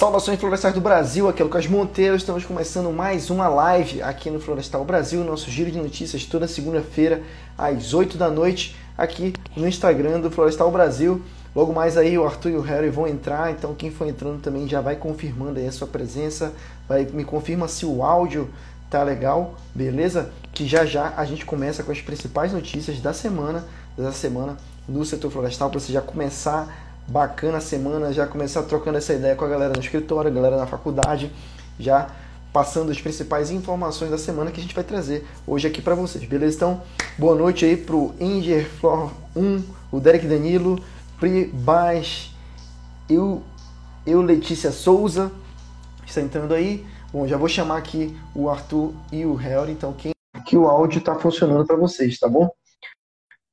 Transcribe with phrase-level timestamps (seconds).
[0.00, 2.16] Saudações Florestais do Brasil, aqui é Lucas Monteiro.
[2.16, 7.22] Estamos começando mais uma live aqui no Florestal Brasil, nosso giro de notícias toda segunda-feira
[7.58, 11.20] às 8 da noite, aqui no Instagram do Florestal Brasil.
[11.54, 14.66] Logo mais aí o Arthur e o Harry vão entrar, então quem for entrando também
[14.66, 16.54] já vai confirmando aí a sua presença,
[16.88, 18.48] vai me confirma se o áudio
[18.88, 20.32] tá legal, beleza?
[20.54, 23.66] Que já já a gente começa com as principais notícias da semana,
[23.98, 24.56] da semana
[24.88, 29.34] no setor florestal para você já começar bacana a semana, já começar trocando essa ideia
[29.36, 31.32] com a galera no escritório, a galera na faculdade,
[31.78, 32.10] já
[32.52, 36.24] passando as principais informações da semana que a gente vai trazer hoje aqui para vocês,
[36.24, 36.56] beleza?
[36.56, 36.82] Então,
[37.16, 40.82] boa noite aí pro Inger Flor 1, o Derek Danilo,
[41.18, 42.30] Pri Bas,
[43.08, 43.42] eu,
[44.06, 45.30] eu Letícia Souza,
[46.06, 46.86] está entrando aí.
[47.12, 50.12] Bom, já vou chamar aqui o Arthur e o Harry, então quem
[50.46, 52.50] que o áudio está funcionando para vocês, tá bom?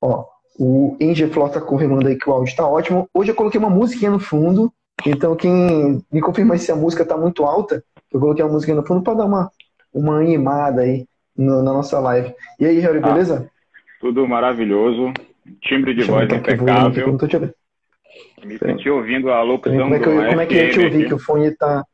[0.02, 0.25] Ó,
[0.57, 0.97] o
[1.31, 3.07] Flor está confirmando aí que o áudio está ótimo.
[3.13, 4.71] Hoje eu coloquei uma musiquinha no fundo,
[5.05, 8.86] então quem me confirma se a música está muito alta, eu coloquei a música no
[8.86, 9.52] fundo para dar uma,
[9.94, 11.05] uma animada aí
[11.38, 12.33] no, na nossa live.
[12.59, 13.52] E aí, Harry, ah, beleza?
[13.99, 15.14] Tudo maravilhoso.
[15.61, 17.08] Timbre de voz impecável.
[17.08, 20.55] Não tô te Me senti ouvindo a locução como é que, eu, como é que
[20.55, 21.08] eu te ouvir?
[21.08, 21.86] Que o fone tá,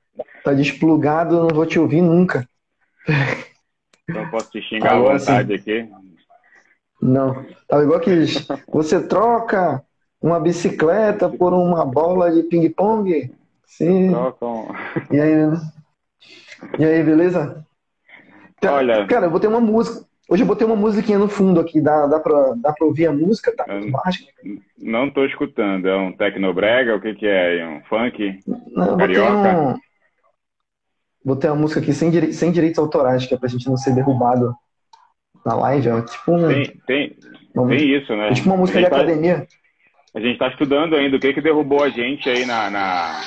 [0.43, 2.47] tá desplugado, eu não vou te ouvir nunca.
[4.09, 5.53] Então posso te xingar Agora, à vontade sim.
[5.55, 5.89] aqui.
[7.03, 7.45] Não.
[7.67, 8.25] Tava igual que
[8.71, 9.83] você troca
[10.21, 13.29] uma bicicleta por uma bola de ping-pong?
[13.65, 14.11] Sim.
[14.11, 14.73] Trocam.
[15.11, 15.31] E aí,
[16.79, 17.65] e aí, beleza?
[18.65, 19.05] Olha.
[19.07, 20.05] Cara, eu botei uma música.
[20.29, 21.81] Hoje eu botei uma musiquinha no fundo aqui.
[21.81, 23.53] Dá, dá, pra, dá pra ouvir a música?
[23.53, 24.23] Tá muito baixo.
[24.77, 25.89] Não tô escutando.
[25.89, 26.95] É um tecnobrega?
[26.95, 27.59] O que que é?
[27.59, 28.39] é um funk?
[28.71, 29.59] Não, Carioca?
[29.59, 29.79] Um...
[31.25, 34.55] Botei uma música aqui sem, sem direitos autorais, que é pra gente não ser derrubado
[35.45, 36.47] na live, é tipo um.
[36.47, 37.17] Tem, tem,
[37.67, 38.29] tem isso, né?
[38.29, 39.47] É tipo uma música de tá, academia.
[40.15, 43.21] A gente tá estudando ainda o que que derrubou a gente aí na, na,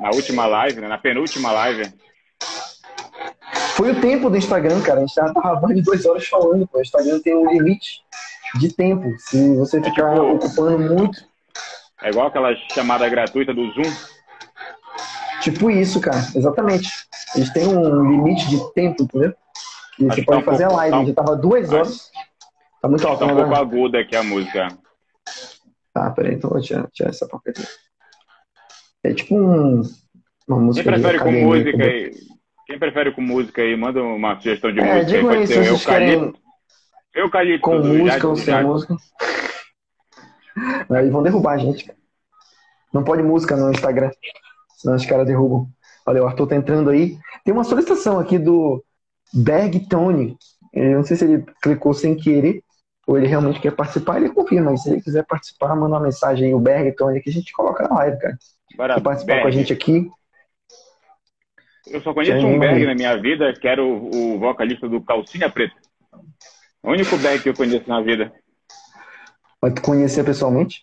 [0.00, 0.88] na última live, né?
[0.88, 1.92] Na penúltima live.
[3.76, 4.98] Foi o tempo do Instagram, cara.
[4.98, 6.78] A gente tava mais de duas horas falando, pô.
[6.78, 8.02] O Instagram tem um limite
[8.56, 9.08] de tempo.
[9.18, 11.24] Se você é ficar tipo, ocupando muito.
[12.02, 13.92] É igual aquela chamada gratuita do Zoom.
[15.40, 16.18] Tipo isso, cara.
[16.34, 16.90] Exatamente.
[17.36, 19.32] Eles têm um limite de tempo, entendeu?
[19.98, 20.96] E você pode tá fazer um pouco, live.
[20.96, 21.88] Tá Já tava duas horas.
[21.88, 22.10] Acho,
[22.80, 23.42] tá muito alto, Tá um né?
[23.42, 24.68] pouco aguda aqui a música.
[25.92, 27.66] Tá, peraí, então vou tirar, tirar essa porcaria.
[29.02, 29.82] É tipo um,
[30.46, 30.90] uma música.
[30.90, 32.12] Quem prefere com música aí?
[32.66, 33.76] Quem prefere com música aí?
[33.76, 35.04] Manda uma sugestão de é, música.
[35.06, 36.38] Digo aí, ser eucalipto.
[37.14, 37.62] Eucalipto.
[37.62, 38.96] Com música ou sem música.
[40.90, 41.90] Aí vão derrubar a gente.
[42.92, 44.10] Não pode música no Instagram,
[44.76, 45.68] senão os caras derrubam.
[46.06, 47.18] Olha, o Arthur tá entrando aí.
[47.44, 48.82] Tem uma solicitação aqui do
[49.32, 50.36] Berg Tony.
[50.72, 52.62] Eu não sei se ele clicou sem querer
[53.06, 54.74] ou ele realmente quer participar, ele confirma.
[54.74, 57.52] E se ele quiser participar, manda uma mensagem aí, o Berg Tony, que a gente
[57.52, 58.38] coloca na live, cara.
[58.76, 59.42] Bora, participar Berg.
[59.42, 60.10] com a gente aqui.
[61.86, 65.48] Eu só conheço um Berg na minha vida, que era o, o vocalista do Calcinha
[65.48, 65.74] Preta.
[66.82, 68.30] O único Berg que eu conheço na vida.
[69.60, 70.82] Mas tu conhecia pessoalmente?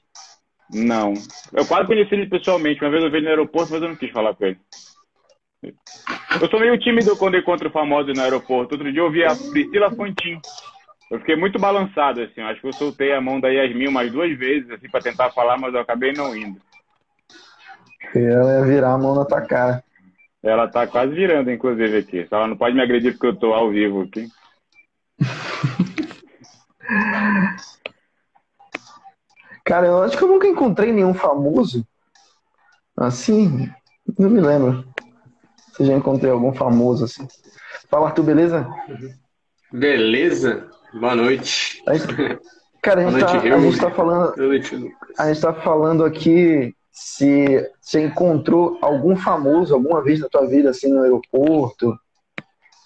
[0.74, 1.14] Não.
[1.54, 2.84] Eu quase conheci ele pessoalmente.
[2.84, 4.60] Uma vez eu vi ele no aeroporto, mas eu não quis falar com ele.
[6.42, 8.76] Eu sou meio tímido quando encontro famosos no aeroporto.
[8.76, 10.40] Outro dia eu vi a Priscila Fontin.
[11.10, 12.42] Eu fiquei muito balançado, assim.
[12.42, 15.58] Acho que eu soltei a mão da Yasmin umas duas vezes, assim, para tentar falar,
[15.58, 16.60] mas eu acabei não indo.
[18.14, 19.84] Ela ia virar a mão na tua cara.
[20.42, 22.28] Ela tá quase virando, inclusive, aqui.
[22.30, 24.28] Ela não pode me agredir porque eu tô ao vivo aqui.
[29.66, 31.84] Cara, eu acho que eu nunca encontrei nenhum famoso
[32.96, 33.68] assim.
[34.18, 34.86] Não me lembro.
[35.76, 37.28] Se já encontrei algum famoso assim.
[37.90, 38.68] Fala, Arthur, beleza?
[39.72, 40.68] Beleza?
[40.94, 41.84] Boa noite.
[41.88, 42.40] A gente,
[42.82, 44.34] cara, a gente, tá, a gente tá falando.
[45.18, 50.70] A gente tá falando aqui se você encontrou algum famoso alguma vez na tua vida,
[50.70, 51.94] assim, no aeroporto,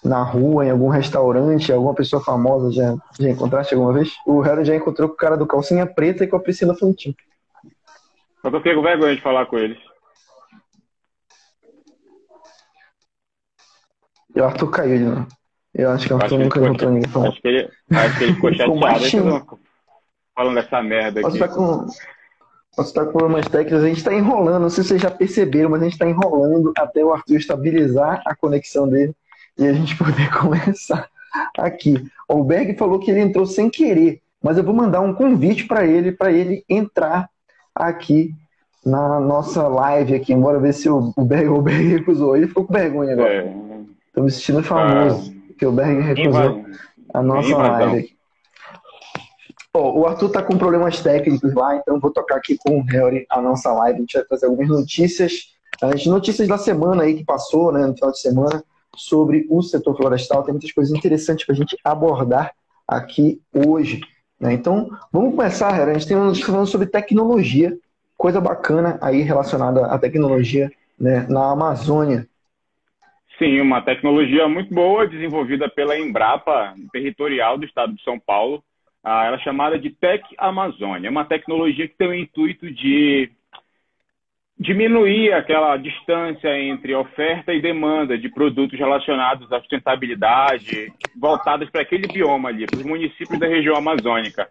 [0.04, 4.12] na rua, em algum restaurante, alguma pessoa famosa já, já encontraste alguma vez?
[4.26, 7.14] O Harry já encontrou com o cara do calcinha preta e com a Priscila Fontinho.
[8.42, 9.78] Só que eu fico vergonha de falar com eles.
[14.34, 15.26] E o Arthur caiu de novo.
[15.74, 17.32] Eu acho que o Arthur nunca encontrou ninguém falando.
[17.32, 19.60] Acho que ele, acho que ele ficou chateado
[20.34, 21.22] falando dessa merda aqui.
[21.22, 21.86] Posso estar com,
[22.76, 25.70] posso estar com problemas técnicos, a gente está enrolando, não sei se vocês já perceberam,
[25.70, 29.14] mas a gente está enrolando até o Arthur estabilizar a conexão dele
[29.58, 31.08] e a gente poder começar
[31.58, 32.04] aqui.
[32.28, 35.84] O Berg falou que ele entrou sem querer, mas eu vou mandar um convite para
[35.84, 37.28] ele, para ele entrar
[37.74, 38.34] aqui
[38.84, 40.34] na nossa live aqui.
[40.34, 42.36] Bora ver se o Berg, o Berg recusou.
[42.36, 43.32] Ele ficou com vergonha agora.
[43.32, 43.69] É.
[44.12, 46.64] Tô me sentindo famoso, ah, que o Berg recusou
[47.14, 48.20] a nossa live aqui.
[49.72, 53.24] Oh, o Arthur tá com problemas técnicos lá, então vou tocar aqui com o Harry
[53.30, 53.98] a nossa live.
[53.98, 57.94] A gente vai trazer algumas notícias As notícias da semana aí que passou, né, no
[57.94, 58.64] final de semana,
[58.96, 60.42] sobre o setor florestal.
[60.42, 62.52] Tem muitas coisas interessantes para a gente abordar
[62.86, 64.00] aqui hoje.
[64.40, 64.52] Né?
[64.52, 65.92] Então, vamos começar, Hera.
[65.92, 67.78] A gente tem um falando sobre tecnologia,
[68.16, 72.28] coisa bacana aí relacionada à tecnologia né, na Amazônia.
[73.40, 78.62] Sim, uma tecnologia muito boa, desenvolvida pela Embrapa, territorial do estado de São Paulo.
[79.02, 81.08] Ah, ela é chamada de Tech Amazônia.
[81.08, 83.30] É uma tecnologia que tem o intuito de
[84.58, 92.06] diminuir aquela distância entre oferta e demanda de produtos relacionados à sustentabilidade, voltados para aquele
[92.08, 94.50] bioma ali, para os municípios da região amazônica.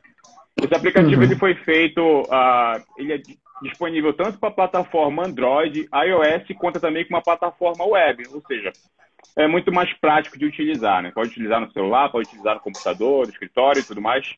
[0.58, 1.24] Esse aplicativo uhum.
[1.24, 3.22] ele foi feito, uh, ele é
[3.62, 8.72] disponível tanto para a plataforma Android, iOS, quanto também com uma plataforma web, ou seja,
[9.38, 11.12] é muito mais prático de utilizar, né?
[11.14, 14.36] Pode utilizar no celular, pode utilizar no computador, no escritório e tudo mais.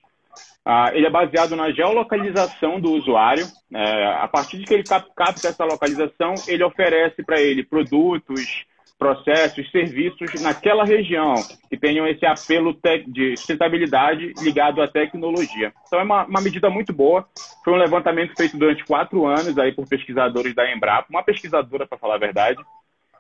[0.63, 3.45] Ah, ele é baseado na geolocalização do usuário.
[3.73, 8.65] É, a partir de que ele capta essa localização, ele oferece para ele produtos,
[9.01, 11.33] processos, serviços naquela região
[11.67, 12.77] que tenham esse apelo
[13.07, 15.73] de sustentabilidade ligado à tecnologia.
[15.87, 17.27] Então é uma, uma, medida muito boa.
[17.65, 21.97] Foi um levantamento feito durante quatro anos aí por pesquisadores da Embrapa, uma pesquisadora para
[21.97, 22.63] falar a verdade,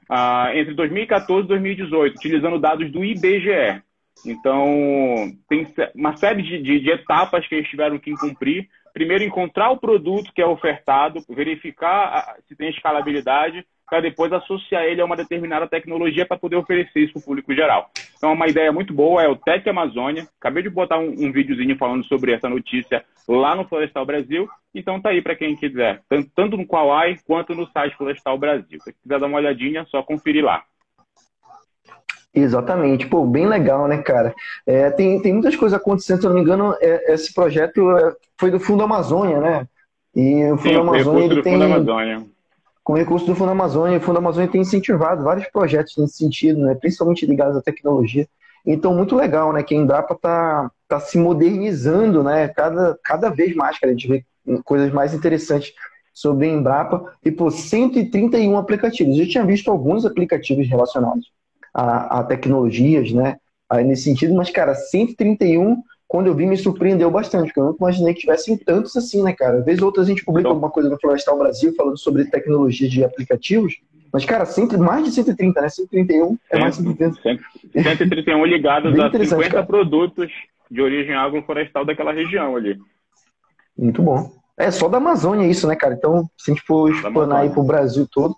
[0.07, 3.81] ah, entre 2014 e 2018, utilizando dados do IBGE.
[4.23, 8.69] Então, tem uma série de, de, de, etapas que eles tiveram que cumprir.
[8.93, 15.01] Primeiro, encontrar o produto que é ofertado, verificar se tem escalabilidade, para depois associar ele
[15.01, 17.91] a uma determinada tecnologia para poder oferecer isso para o público geral.
[18.17, 20.25] Então, é uma ideia muito boa, é o Tech Amazônia.
[20.39, 24.47] Acabei de botar um, um videozinho falando sobre essa notícia lá no Florestal Brasil.
[24.73, 26.01] Então, tá aí para quem quiser,
[26.33, 28.79] tanto no Kawaii quanto no site Florestal Brasil.
[28.81, 30.63] Se quiser dar uma olhadinha, é só conferir lá.
[32.33, 34.33] Exatamente, pô, bem legal, né, cara?
[34.65, 38.15] É, tem, tem muitas coisas acontecendo, se eu não me engano, é, esse projeto é,
[38.39, 39.67] foi do Fundo Amazônia, né?
[40.15, 41.61] E o Fundo Sim, Amazônia ele tem.
[41.61, 42.31] Amazônia.
[42.83, 46.75] Com recurso do Fundo Amazônia, o Fundo Amazônia tem incentivado vários projetos nesse sentido, né?
[46.75, 48.27] Principalmente ligados à tecnologia.
[48.65, 49.63] Então, muito legal, né?
[49.63, 52.47] Que a Embrapa tá, tá se modernizando, né?
[52.47, 53.93] Cada, cada vez mais, cara.
[53.93, 54.25] A gente vê
[54.63, 55.73] coisas mais interessantes
[56.13, 57.13] sobre a Embrapa.
[57.23, 59.17] E, pô, 131 aplicativos.
[59.17, 61.31] Eu tinha visto alguns aplicativos relacionados
[61.73, 63.37] a, a tecnologias, né?
[63.85, 65.81] Nesse sentido, mas, cara, 131,
[66.11, 69.31] quando eu vi, me surpreendeu bastante, porque eu nunca imaginei que tivessem tantos assim, né,
[69.31, 69.59] cara?
[69.59, 72.89] Às vezes outras a gente publica então, alguma coisa no Florestal Brasil falando sobre tecnologia
[72.89, 73.79] de aplicativos,
[74.11, 75.69] mas, cara, sempre, mais de 130, né?
[75.69, 77.41] 131 é mais de 130.
[77.81, 79.65] 131 ligados a 50 cara.
[79.65, 80.29] produtos
[80.69, 82.77] de origem agroflorestal daquela região ali.
[83.77, 84.33] Muito bom.
[84.57, 85.93] É só da Amazônia isso, né, cara?
[85.93, 88.35] Então, se a gente for explanar aí pro Brasil todo,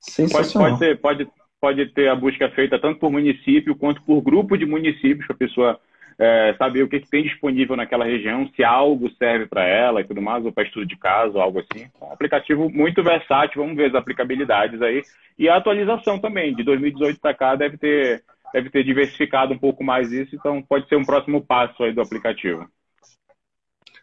[0.00, 0.70] sensacional.
[0.70, 1.30] Pode, pode, ter, pode,
[1.60, 5.38] pode ter a busca feita tanto por município quanto por grupo de municípios, para a
[5.38, 5.80] pessoa
[6.18, 10.04] é, saber o que, que, tem disponível naquela região, se algo serve para ela e
[10.04, 11.88] tudo mais, ou para estudo de caso, algo assim.
[12.00, 15.02] É um aplicativo muito versátil, vamos ver as aplicabilidades aí.
[15.38, 19.84] E a atualização também, de 2018 para cá, deve ter, deve ter diversificado um pouco
[19.84, 22.66] mais isso, então pode ser um próximo passo aí do aplicativo.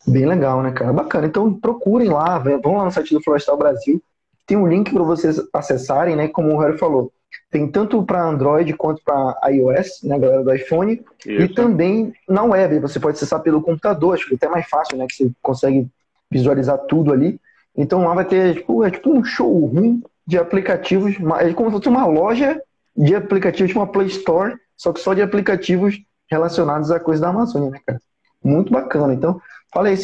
[0.07, 0.93] Bem legal, né, cara?
[0.93, 1.27] Bacana.
[1.27, 4.01] Então procurem lá, vão lá no site do Florestal Brasil.
[4.45, 6.27] Tem um link para vocês acessarem, né?
[6.27, 7.11] Como o Harry falou
[7.49, 11.41] tem tanto para Android quanto para iOS, né, galera do iPhone, Isso.
[11.41, 12.79] e também na web.
[12.79, 15.05] Você pode acessar pelo computador, acho que é até mais fácil, né?
[15.07, 15.87] Que você consegue
[16.29, 17.39] visualizar tudo ali.
[17.75, 21.89] Então lá vai ter, tipo, é tipo um showroom de aplicativos, é como se fosse
[21.89, 22.59] uma loja
[22.95, 27.29] de aplicativos, tipo uma Play Store, só que só de aplicativos relacionados à coisa da
[27.29, 27.99] Amazônia, né, cara?
[28.43, 29.13] Muito bacana.
[29.13, 29.41] Então,
[29.73, 29.95] fala aí,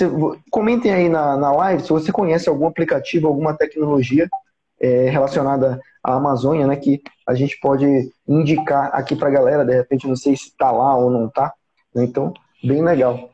[0.49, 4.29] comentem aí na, na live se você conhece algum aplicativo, alguma tecnologia
[4.81, 7.85] é, relacionada à Amazônia, né, que a gente pode
[8.27, 11.53] indicar aqui para a galera, de repente não sei se está lá ou não está,
[11.93, 12.33] né, então
[12.63, 13.29] bem legal.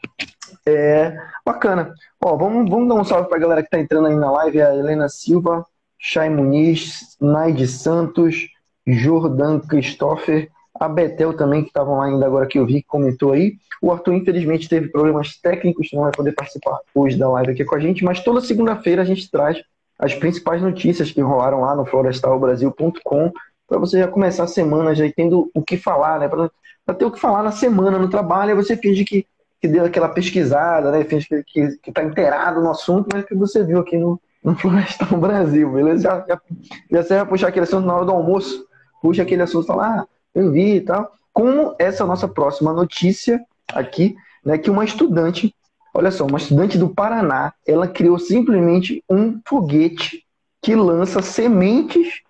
[0.66, 1.94] É, bacana.
[2.22, 4.62] Ó, vamos, vamos dar um salve para a galera que está entrando aí na live,
[4.62, 5.66] a Helena Silva,
[5.98, 8.48] Chay Muniz, Naide Santos,
[8.86, 10.50] Jordan Christopher,
[10.80, 13.56] a Betel também, que estavam lá ainda agora que eu vi, comentou aí.
[13.82, 17.75] O Arthur, infelizmente, teve problemas técnicos, não vai poder participar hoje da live aqui com
[17.75, 19.62] a gente, mas toda segunda-feira a gente traz
[19.98, 23.32] as principais notícias que rolaram lá no florestalbrasil.com
[23.68, 26.30] para você já começar a semana já tendo o que falar, né?
[26.30, 29.25] Para ter o que falar na semana no trabalho, aí você finge que,
[29.60, 31.04] que deu aquela pesquisada, né?
[31.04, 34.56] Finge que, que, que tá inteirado no assunto, mas que você viu aqui no, no
[34.56, 36.04] Florestal Brasil, beleza?
[36.04, 38.66] Já, já, já vai puxar aquele assunto na hora do almoço,
[39.01, 41.12] puxa aquele assunto e fala, ah, eu vi e tal.
[41.34, 43.42] Como essa nossa próxima notícia
[43.74, 44.58] aqui, né?
[44.58, 45.54] Que uma estudante
[45.98, 50.24] Olha só, uma estudante do Paraná, ela criou simplesmente um foguete
[50.62, 52.22] que lança sementes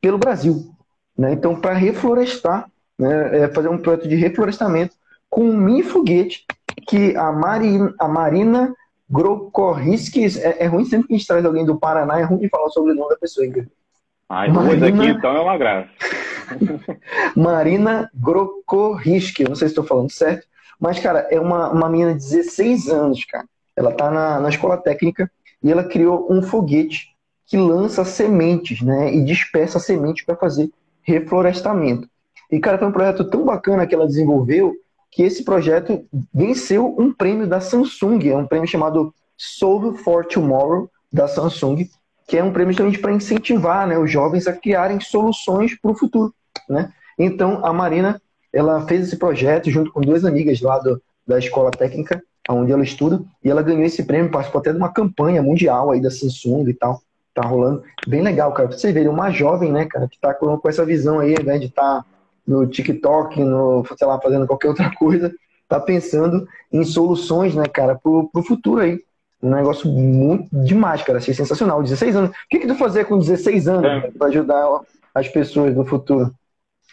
[0.00, 0.70] pelo Brasil.
[1.18, 1.32] Né?
[1.32, 4.94] Então, para reflorestar, né, é fazer um projeto de reflorestamento
[5.28, 6.46] com um mini foguete
[6.86, 8.72] que a, Marina, a Marina
[9.10, 12.48] Grokorriskis, é, é ruim sempre que a gente traz alguém do Paraná, é ruim de
[12.48, 13.66] falar sobre o nome da pessoa, ainda.
[14.28, 15.88] As duas aqui, então, é uma graça.
[17.34, 20.46] Marina Grokoriski, eu não sei se estou falando certo,
[20.80, 23.46] mas, cara, é uma, uma menina de 16 anos, cara.
[23.74, 25.30] Ela tá na, na escola técnica
[25.62, 27.14] e ela criou um foguete
[27.46, 29.14] que lança sementes, né?
[29.14, 30.70] E dispersa sementes para fazer
[31.02, 32.08] reflorestamento.
[32.50, 34.74] E, cara, foi um projeto tão bacana que ela desenvolveu
[35.10, 36.04] que esse projeto
[36.34, 41.88] venceu um prêmio da Samsung, é um prêmio chamado Solve for Tomorrow da Samsung,
[42.28, 45.96] que é um prêmio justamente para incentivar né, os jovens a criarem soluções para o
[45.96, 46.34] futuro.
[46.68, 46.92] Né?
[47.18, 48.20] Então, a Marina
[48.52, 52.84] ela fez esse projeto junto com duas amigas lá do, da escola técnica, onde ela
[52.84, 56.68] estuda, e ela ganhou esse prêmio, participou até de uma campanha mundial aí da Samsung
[56.68, 57.00] e tal.
[57.34, 57.82] Tá rolando.
[58.06, 58.68] Bem legal, cara.
[58.68, 61.58] Pra vocês verem, uma jovem, né, cara, que tá com, com essa visão aí, né,
[61.58, 62.04] de estar tá
[62.46, 65.34] no TikTok, no, sei lá, fazendo qualquer outra coisa,
[65.68, 69.00] tá pensando em soluções, né, cara, pro, pro futuro aí.
[69.42, 71.18] Um negócio muito demais, cara.
[71.18, 71.82] Achei sensacional.
[71.82, 72.30] 16 anos.
[72.30, 74.10] O que, que tu fazia com 16 anos é.
[74.10, 74.80] para ajudar
[75.14, 76.32] as pessoas no futuro?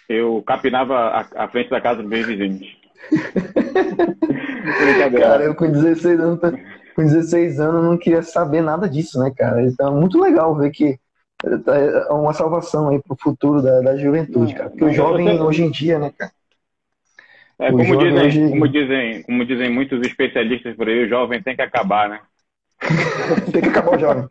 [0.07, 2.77] Eu capinava a, a frente da casa dos meus vizinhos.
[5.19, 6.39] cara, eu com 16 anos,
[6.95, 9.61] com 16 anos não queria saber nada disso, né, cara?
[9.61, 10.97] Então é muito legal ver que
[11.43, 14.69] é uma salvação aí pro futuro da, da juventude, cara.
[14.69, 16.31] Porque o jovem hoje em dia, né, cara?
[17.59, 18.49] É, como dizem, hoje...
[18.49, 22.19] como, dizem, como dizem muitos especialistas por aí, o jovem tem que acabar, né?
[23.51, 24.27] tem que acabar o jovem.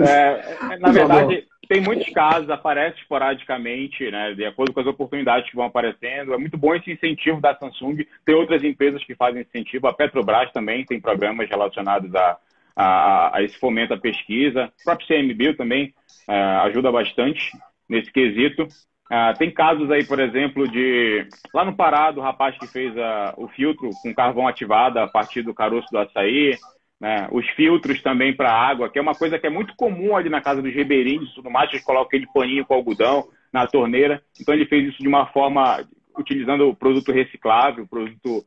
[0.00, 5.56] É, na verdade, tem muitos casos, aparece esporadicamente, né, de acordo com as oportunidades que
[5.56, 6.34] vão aparecendo.
[6.34, 8.06] É muito bom esse incentivo da Samsung.
[8.26, 9.86] Tem outras empresas que fazem incentivo.
[9.86, 12.36] A Petrobras também tem programas relacionados a,
[12.76, 14.70] a, a esse fomento à pesquisa.
[14.80, 15.94] O próprio CMBio também
[16.28, 17.50] uh, ajuda bastante
[17.88, 18.64] nesse quesito.
[18.64, 23.32] Uh, tem casos aí, por exemplo, de lá no Pará, do rapaz que fez uh,
[23.38, 26.54] o filtro com carvão ativado a partir do caroço do açaí.
[27.02, 27.26] Né?
[27.32, 30.40] Os filtros também para água, que é uma coisa que é muito comum ali na
[30.40, 34.22] casa dos ribeirinhos e tudo mais, eles colocam aquele paninho com algodão na torneira.
[34.40, 35.84] Então ele fez isso de uma forma,
[36.16, 38.44] utilizando o produto reciclável, produto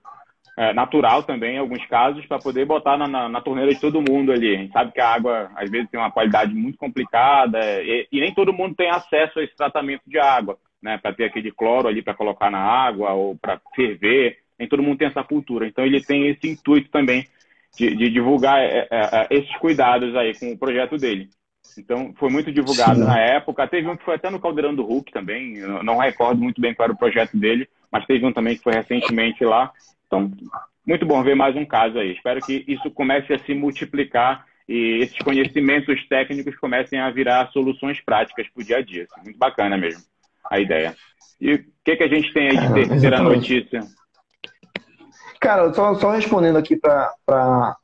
[0.57, 4.01] é, natural também, em alguns casos, para poder botar na, na, na, torneira de todo
[4.01, 4.55] mundo ali.
[4.55, 8.21] A gente sabe que a água, às vezes, tem uma qualidade muito complicada e, e
[8.21, 10.97] nem todo mundo tem acesso a esse tratamento de água, né?
[10.97, 14.37] Para ter aquele cloro ali para colocar na água ou para ferver.
[14.57, 15.67] Nem todo mundo tem essa cultura.
[15.67, 17.27] Então, ele tem esse intuito também
[17.77, 21.29] de, de divulgar é, é, é, esses cuidados aí com o projeto dele.
[21.77, 23.05] Então, foi muito divulgado Sim.
[23.05, 23.67] na época.
[23.67, 25.57] Teve um que foi até no Caldeirão do Hulk também.
[25.57, 28.63] Eu não recordo muito bem qual era o projeto dele, mas teve um também que
[28.63, 29.71] foi recentemente lá.
[30.07, 30.31] Então,
[30.85, 32.13] muito bom ver mais um caso aí.
[32.13, 37.99] Espero que isso comece a se multiplicar e esses conhecimentos técnicos comecem a virar soluções
[38.01, 39.07] práticas para o dia a dia.
[39.23, 40.03] Muito bacana mesmo
[40.49, 40.95] a ideia.
[41.39, 43.81] E o que, que a gente tem aí de terceira notícia?
[45.39, 47.75] Cara, só, só respondendo aqui para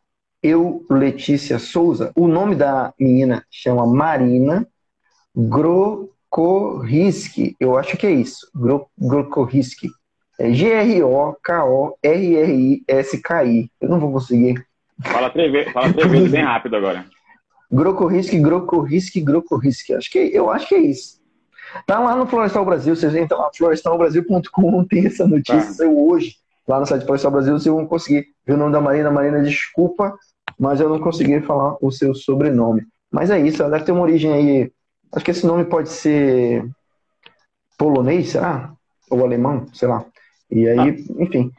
[0.42, 4.68] eu, Letícia Souza, o nome da menina chama Marina
[5.36, 6.86] Grokoriski.
[7.60, 8.50] Eu acho que é isso.
[8.98, 9.90] Grokoriski.
[10.40, 11.22] É G-R-O-K-O-R-R-I-S-K-I.
[13.80, 14.66] Eu não vou conseguir.
[15.04, 17.06] Fala três vezes, fala três vezes bem rápido agora.
[17.72, 19.94] Grokoriski, Grokoriski, Grokoriski.
[19.94, 21.22] Acho que, eu acho que é isso.
[21.86, 25.74] Tá lá no Florestal Brasil, vocês entram lá, florestalbrasil.com, tem essa notícia, tá.
[25.74, 26.36] saiu hoje,
[26.68, 29.12] lá no site Florestal Brasil, vocês vão conseguir ver o nome da Marina.
[29.12, 30.16] Marina, desculpa,
[30.60, 32.84] mas eu não consegui falar o seu sobrenome.
[33.12, 34.72] Mas é isso, ela deve ter uma origem aí,
[35.14, 36.66] acho que esse nome pode ser
[37.78, 38.72] polonês, será?
[39.10, 40.06] Ou alemão, sei lá.
[40.50, 41.24] E aí, ah.
[41.24, 41.52] enfim.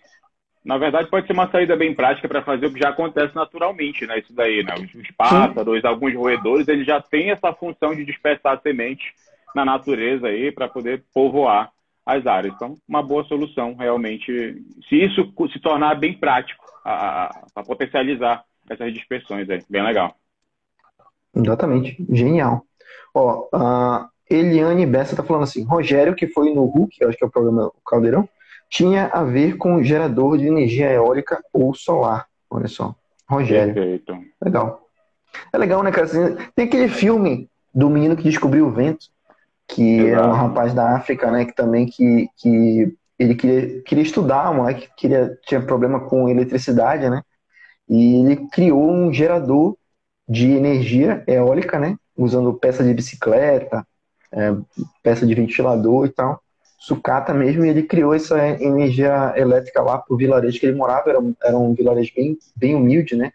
[0.64, 4.06] Na verdade, pode ser uma saída bem prática para fazer o que já acontece naturalmente,
[4.06, 4.21] né?
[4.21, 4.75] Isso daí, né?
[4.75, 5.87] Os, pássaros, Sim.
[5.87, 9.06] alguns roedores, eles já têm essa função de dispersar sementes
[9.54, 11.71] na natureza aí para poder povoar
[12.04, 12.54] as áreas.
[12.54, 19.49] Então, uma boa solução, realmente, se isso se tornar bem prático, para potencializar essas dispersões
[19.49, 19.62] aí.
[19.71, 20.16] Bem legal.
[21.35, 21.97] Exatamente.
[22.11, 22.64] Genial.
[23.14, 27.26] Ó, a Eliane Bessa tá falando assim, Rogério, que foi no Hulk, acho que é
[27.26, 28.28] o programa Caldeirão,
[28.68, 32.26] tinha a ver com gerador de energia eólica ou solar.
[32.50, 32.94] Olha só.
[33.28, 33.75] Rogério.
[33.75, 34.18] Perfeito.
[34.42, 34.88] Legal.
[35.52, 36.09] É legal, né, cara?
[36.54, 39.06] Tem aquele filme do menino que descobriu o vento,
[39.74, 40.22] que Exato.
[40.22, 44.56] é um rapaz da África, né, que também que, que ele queria, queria estudar, um
[44.56, 47.22] moleque queria, tinha problema com eletricidade, né?
[47.88, 49.76] E ele criou um gerador
[50.28, 51.96] de energia eólica, né?
[52.16, 53.86] Usando peça de bicicleta,
[54.32, 54.54] é,
[55.02, 56.40] peça de ventilador e tal
[56.82, 61.20] sucata mesmo, e ele criou essa energia elétrica lá pro vilarejo que ele morava, era,
[61.20, 63.30] um, era um vilarejo bem, bem humilde, né?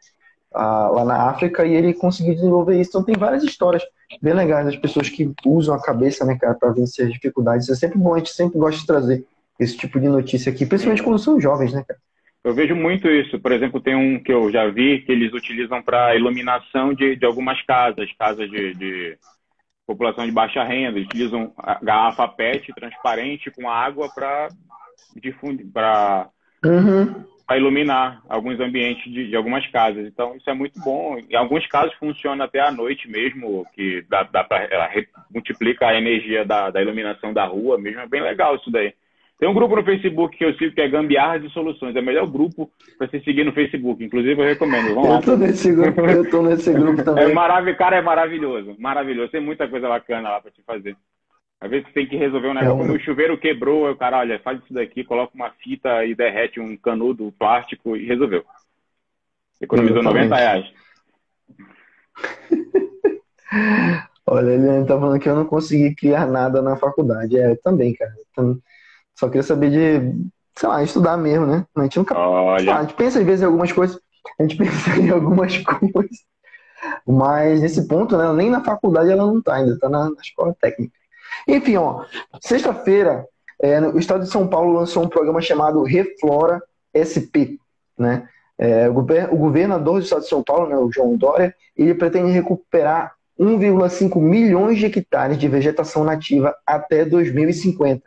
[0.57, 2.89] Ah, lá na África, e ele conseguiu desenvolver isso.
[2.89, 3.83] Então tem várias histórias
[4.21, 7.69] bem legais das pessoas que usam a cabeça, né, cara, para vencer as dificuldades.
[7.69, 9.25] É sempre bom, a gente sempre gosta de trazer
[9.59, 11.99] esse tipo de notícia aqui, principalmente quando são jovens, né, cara?
[12.43, 13.39] Eu vejo muito isso.
[13.39, 17.25] Por exemplo, tem um que eu já vi que eles utilizam para iluminação de, de
[17.25, 19.17] algumas casas, casas de, de
[19.85, 24.47] população de baixa renda, utilizam garrafa PET transparente com água para
[25.15, 26.29] difundir, para
[26.63, 27.25] uhum.
[27.55, 30.05] Iluminar alguns ambientes de, de, algumas casas.
[30.05, 31.17] Então, isso é muito bom.
[31.17, 34.89] Em alguns casos, funciona até à noite mesmo, que dá, dá pra, ela
[35.33, 38.01] multiplica a energia da, da iluminação da rua mesmo.
[38.01, 38.93] É bem legal isso daí.
[39.39, 41.95] Tem um grupo no Facebook que eu sigo que é Gambiarras e Soluções.
[41.95, 44.03] É o melhor grupo para você seguir no Facebook.
[44.03, 44.95] Inclusive, eu recomendo.
[44.95, 47.25] Vamos eu tô nesse grupo, eu tô nesse grupo também.
[47.25, 48.75] É marav cara, é maravilhoso.
[48.79, 49.31] Maravilhoso.
[49.31, 50.97] Tem muita coisa bacana lá para te fazer.
[51.59, 52.87] Às vezes você tem que resolver um negócio.
[52.87, 52.95] É um...
[52.95, 56.77] o chuveiro quebrou, o cara, olha, faz isso daqui, coloca uma fita e derrete um
[56.77, 58.45] canudo plástico e resolveu.
[59.59, 60.29] Economizou Exatamente.
[60.29, 60.73] 90 reais.
[64.27, 67.37] olha, ele tá falando que eu não consegui criar nada na faculdade.
[67.39, 68.13] É, também, cara.
[68.35, 68.61] Também.
[69.15, 71.65] Só queria saber de, sei lá, estudar mesmo, né?
[71.75, 72.15] A gente nunca.
[72.15, 72.71] Olha.
[72.71, 73.99] Lá, a gente pensa às vezes em algumas coisas.
[74.39, 76.23] A gente pensa em algumas coisas.
[77.07, 78.31] Mas nesse ponto, né?
[78.33, 80.93] Nem na faculdade ela não tá ainda, tá na, na escola técnica.
[81.47, 82.05] Enfim, ó,
[82.41, 83.25] sexta-feira,
[83.61, 86.61] é, o estado de São Paulo lançou um programa chamado Reflora
[86.93, 87.59] SP,
[87.97, 88.27] né?
[88.57, 92.31] É, o, o governador do estado de São Paulo, né, o João Dória, ele pretende
[92.31, 98.01] recuperar 1,5 milhões de hectares de vegetação nativa até 2050.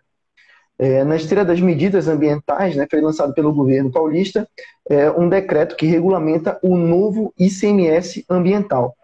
[0.77, 4.49] É, na esteira das medidas ambientais, né, foi lançado pelo governo paulista
[4.89, 8.97] é, um decreto que regulamenta o novo ICMS ambiental,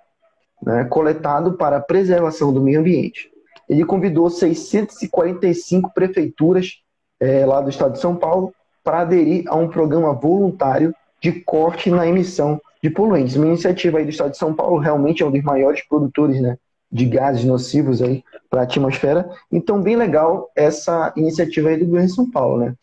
[0.62, 3.30] né, coletado para a preservação do meio ambiente.
[3.68, 6.80] Ele convidou 645 prefeituras
[7.20, 8.52] é, lá do estado de São Paulo
[8.84, 13.36] para aderir a um programa voluntário de corte na emissão de poluentes.
[13.36, 16.56] Uma iniciativa aí do estado de São Paulo realmente é um dos maiores produtores né,
[16.90, 19.28] de gases nocivos aí para a atmosfera.
[19.50, 22.74] Então, bem legal essa iniciativa aí do governo de São Paulo, né?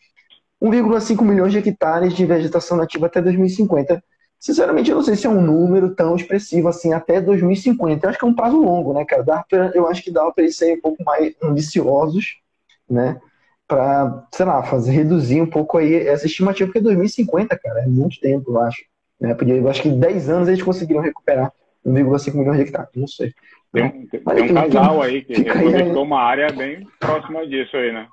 [0.62, 4.02] 1,5 milhões de hectares de vegetação nativa até 2050.
[4.44, 8.04] Sinceramente, eu não sei se é um número tão expressivo assim até 2050.
[8.04, 9.22] Eu acho que é um prazo longo, né, cara?
[9.22, 12.42] Dá pra, eu acho que dá para eles serem um pouco mais ambiciosos,
[12.88, 13.18] né?
[13.66, 18.20] Para, sei lá, fazer reduzir um pouco aí essa estimativa, porque 2050, cara, é muito
[18.20, 18.84] tempo, eu acho.
[19.18, 19.32] Né?
[19.32, 21.50] Porque eu acho que em 10 anos eles conseguiram recuperar
[21.86, 23.32] 1,5 milhões de hectares, não sei.
[23.72, 28.06] Tem um, tem um casal aí que reflorestou uma área bem próxima disso aí, né?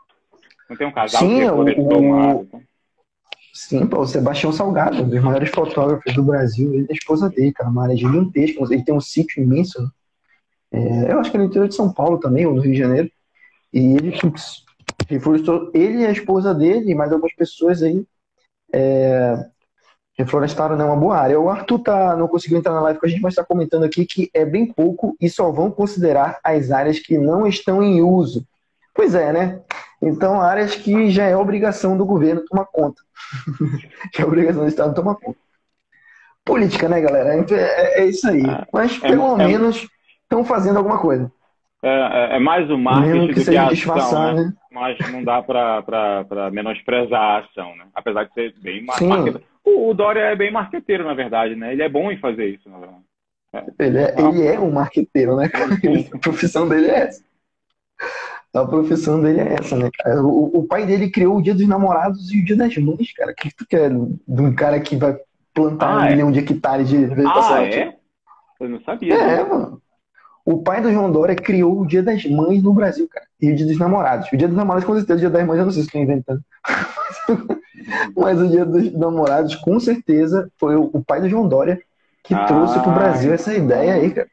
[0.70, 2.00] Não tem um casal Sim, que reflorestou o...
[2.00, 2.39] uma área?
[2.39, 2.71] Então?
[3.54, 7.30] Sim, pô, o Sebastião Salgado, um dos maiores fotógrafos do Brasil, ele é a esposa
[7.30, 9.90] dele, cara, uma área gigantesca, ele tem um sítio imenso, né?
[10.72, 12.80] é, eu acho que é no interior de São Paulo também, ou no Rio de
[12.80, 13.12] Janeiro,
[13.74, 14.18] e ele,
[15.10, 18.06] reflorestou, ele e a esposa dele, mais algumas pessoas aí,
[18.74, 19.46] é,
[20.18, 21.40] reflorestaram né, uma boa área.
[21.40, 24.06] O Arthur tá, não conseguiu entrar na live com a gente, mas está comentando aqui
[24.06, 28.46] que é bem pouco e só vão considerar as áreas que não estão em uso.
[28.94, 29.62] Pois é, né?
[30.02, 33.02] Então, áreas que já é obrigação do governo tomar conta.
[34.16, 35.38] já é obrigação do Estado tomar conta.
[36.44, 37.36] Política, né, galera?
[37.36, 38.44] É, é, é isso aí.
[38.44, 39.88] É, mas é pelo é, menos
[40.24, 41.32] estão fazendo alguma coisa.
[41.84, 44.44] É, mais o marketing que do que a ação, né?
[44.44, 44.54] né?
[44.72, 47.86] Mas não dá para menosprezar a ação, né?
[47.94, 49.44] Apesar de ser bem marketing.
[49.64, 51.74] O, o Dória é bem marqueteiro, na verdade, né?
[51.74, 53.04] Ele é bom em fazer isso, na verdade.
[53.54, 53.66] É.
[53.80, 55.50] Ele, é, ele é um marqueteiro, né?
[56.14, 57.24] a profissão dele é essa.
[58.54, 60.22] A profissão dele é essa, né, cara?
[60.22, 63.32] O, o, pai dele criou o Dia dos Namorados e o Dia das Mães, cara.
[63.32, 65.18] O que tu quer de um cara que vai
[65.54, 66.10] plantar ah, um é?
[66.12, 67.56] milhão de hectares de vegetação?
[67.56, 67.96] Ah, é?
[68.60, 69.14] Eu não sabia.
[69.14, 69.44] É, né?
[69.44, 69.82] mano.
[70.46, 73.26] O pai do João Dória criou o Dia das Mães no Brasil, cara.
[73.42, 74.28] E o Dia dos Namorados.
[74.32, 76.02] O Dia dos Namorados, com certeza, o Dia das Mães, eu não sei se estou
[76.02, 76.42] inventando.
[78.18, 81.82] Mas o Dia dos Namorados, com certeza, foi o pai do João Dória
[82.24, 84.28] que ah, trouxe para o Brasil essa ideia aí, cara.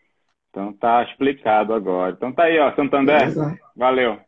[0.50, 2.14] Então tá explicado agora.
[2.16, 3.28] Então tá aí, ó, Santander.
[3.28, 3.67] Exato.
[3.78, 4.18] Valeu.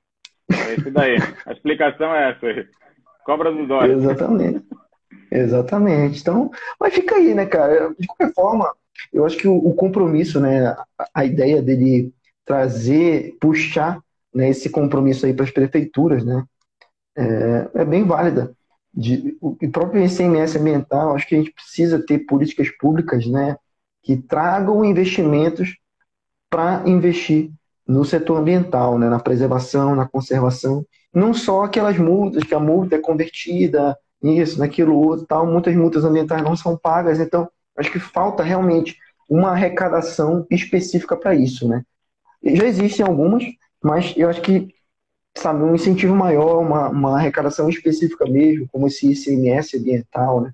[0.49, 1.17] É isso daí.
[1.45, 2.69] A explicação é essa aí.
[3.25, 3.93] Cobra do Dória.
[3.93, 4.65] Exatamente.
[5.31, 6.21] Exatamente.
[6.21, 7.93] Então, mas fica aí, né, cara?
[7.99, 8.73] De qualquer forma,
[9.13, 12.13] eu acho que o, o compromisso, né, a, a, ideia dele
[12.45, 14.01] trazer, puxar
[14.33, 16.45] né, esse compromisso aí para as prefeituras, né,
[17.17, 18.53] é, é bem válida.
[18.93, 23.57] De, o, o próprio ICMS ambiental, acho que a gente precisa ter políticas públicas, né,
[24.03, 25.77] que tragam investimentos
[26.49, 27.53] para investir
[27.91, 32.97] no setor ambiental, né, na preservação, na conservação, não só aquelas multas que a multa
[32.97, 37.49] é convertida nisso, naquilo outro, tal, muitas multas ambientais não são pagas, então
[37.81, 38.99] Acho que falta realmente
[39.29, 41.83] uma arrecadação específica para isso, né?
[42.45, 43.43] Já existem algumas,
[43.83, 44.75] mas eu acho que,
[45.37, 50.53] sabe, um incentivo maior, uma, uma arrecadação específica mesmo, como esse ICMS ambiental, né?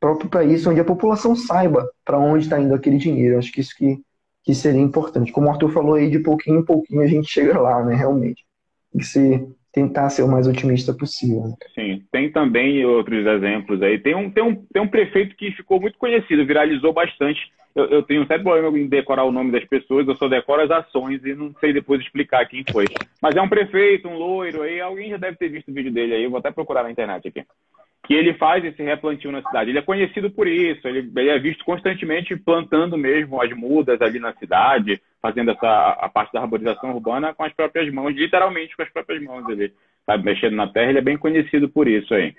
[0.00, 3.38] Próprio para isso, onde a população saiba para onde está indo aquele dinheiro.
[3.38, 4.02] Acho que isso que,
[4.44, 5.32] que seria importante.
[5.32, 7.94] Como o Arthur falou aí, de pouquinho em pouquinho a gente chega lá, né?
[7.94, 8.44] Realmente.
[8.92, 9.06] Tem que
[9.72, 11.54] tentar ser o mais otimista possível.
[11.74, 13.98] Sim, tem também outros exemplos aí.
[13.98, 17.40] Tem um, tem, um, tem um prefeito que ficou muito conhecido, viralizou bastante.
[17.74, 20.70] Eu, eu tenho um problema em decorar o nome das pessoas, eu só decoro as
[20.70, 22.86] ações e não sei depois explicar quem foi.
[23.22, 26.14] Mas é um prefeito, um loiro aí, alguém já deve ter visto o vídeo dele
[26.14, 27.44] aí, eu vou até procurar na internet aqui.
[28.10, 29.70] Que ele faz esse replantio na cidade.
[29.70, 34.18] Ele é conhecido por isso, ele, ele é visto constantemente plantando mesmo as mudas ali
[34.18, 38.82] na cidade, fazendo essa a parte da arborização urbana com as próprias mãos, literalmente com
[38.82, 39.72] as próprias mãos ali,
[40.04, 42.34] sabe, mexendo na terra, ele é bem conhecido por isso aí.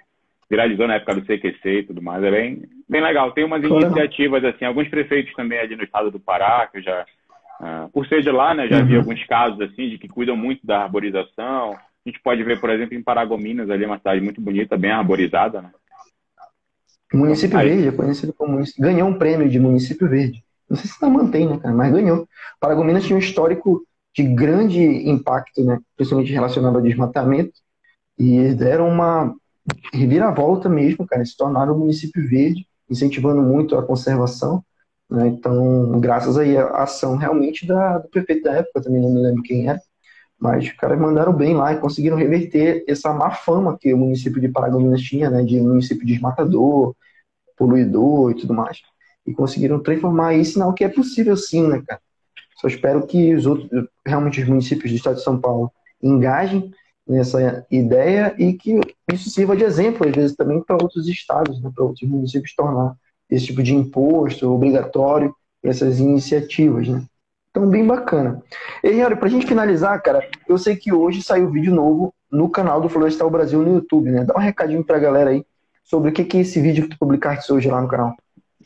[0.50, 3.32] Viralizou na época do CQC e tudo mais, é bem, bem legal.
[3.32, 7.06] Tem umas iniciativas, assim, alguns prefeitos também ali no estado do Pará, que já,
[7.62, 8.86] uh, por ser de lá, né, já uhum.
[8.88, 11.78] vi alguns casos, assim, de que cuidam muito da arborização.
[12.06, 15.62] A gente pode ver, por exemplo, em Paragominas, ali, uma cidade muito bonita, bem arborizada,
[15.62, 15.72] né?
[17.14, 17.70] Município Aí...
[17.70, 18.82] Verde, é conhecido como município.
[18.82, 20.44] Ganhou um prêmio de município verde.
[20.70, 21.76] Não sei se ainda mantém, né, cara?
[21.76, 22.28] Mas ganhou.
[22.60, 23.86] Paragominas tinha um histórico
[24.16, 25.80] de grande impacto, né?
[25.96, 27.54] Principalmente relacionado ao desmatamento.
[28.18, 29.36] E eles deram uma
[29.94, 31.26] reviravolta mesmo, cara.
[31.26, 34.64] Se tornaram um município verde, incentivando muito a conservação.
[35.10, 35.28] Né?
[35.28, 39.44] Então, graças aí à ação realmente da, do prefeito da época, também não me lembro
[39.44, 39.82] quem era.
[40.42, 44.42] Mas os caras mandaram bem lá e conseguiram reverter essa má fama que o município
[44.42, 45.44] de Paragominas tinha, né?
[45.44, 46.96] De município desmatador,
[47.56, 48.80] poluidor e tudo mais
[49.26, 52.02] e conseguiram transformar isso em algo que é possível sim, né, cara?
[52.60, 53.70] Só espero que os outros,
[54.06, 56.72] realmente os municípios do estado de São Paulo engajem
[57.08, 58.80] nessa ideia e que
[59.12, 62.96] isso sirva de exemplo, às vezes, também para outros estados, né, para outros municípios tornar
[63.30, 67.04] esse tipo de imposto obrigatório essas iniciativas, né?
[67.52, 68.42] Então, bem bacana.
[68.82, 72.50] E, olha, para a gente finalizar, cara, eu sei que hoje saiu vídeo novo no
[72.50, 74.24] canal do Florestal Brasil no YouTube, né?
[74.24, 75.44] Dá um recadinho para a galera aí
[75.84, 78.16] sobre o que, que é esse vídeo que tu publicaste hoje lá no canal.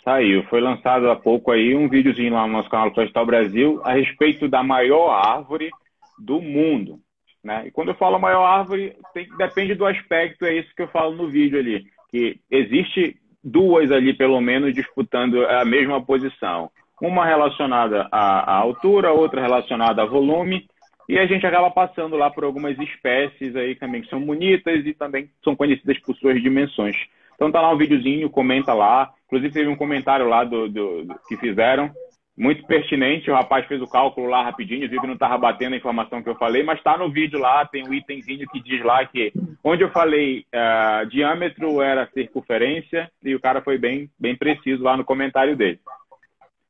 [0.04, 0.44] Saiu.
[0.44, 4.48] Foi lançado há pouco aí um videozinho lá no nosso canal Florestal Brasil a respeito
[4.48, 5.72] da maior árvore
[6.20, 7.00] do mundo.
[7.44, 7.68] Né?
[7.68, 11.16] E quando eu falo maior árvore, tem, depende do aspecto, é isso que eu falo
[11.16, 11.86] no vídeo ali.
[12.12, 16.70] Que existe duas ali, pelo menos, disputando a mesma posição.
[17.02, 20.66] Uma relacionada à, à altura, outra relacionada a volume.
[21.08, 24.94] E a gente acaba passando lá por algumas espécies aí também que são bonitas e
[24.94, 26.96] também são conhecidas por suas dimensões.
[27.36, 29.12] Então tá lá um videozinho, comenta lá.
[29.28, 31.92] Inclusive teve um comentário lá do, do, do que fizeram,
[32.38, 33.30] muito pertinente.
[33.30, 36.30] O rapaz fez o cálculo lá rapidinho, viu que não estava batendo a informação que
[36.30, 39.32] eu falei, mas está no vídeo lá, tem um itemzinho que diz lá que
[39.64, 44.98] onde eu falei uh, diâmetro era circunferência, e o cara foi bem, bem preciso lá
[44.98, 45.80] no comentário dele.